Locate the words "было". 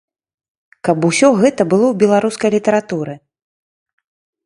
1.75-1.85